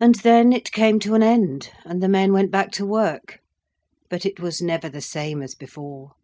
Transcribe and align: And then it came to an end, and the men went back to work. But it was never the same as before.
And 0.00 0.16
then 0.16 0.52
it 0.52 0.72
came 0.72 0.98
to 0.98 1.14
an 1.14 1.22
end, 1.22 1.70
and 1.84 2.02
the 2.02 2.08
men 2.08 2.32
went 2.32 2.50
back 2.50 2.72
to 2.72 2.84
work. 2.84 3.38
But 4.10 4.26
it 4.26 4.40
was 4.40 4.60
never 4.60 4.88
the 4.88 5.00
same 5.00 5.42
as 5.42 5.54
before. 5.54 6.16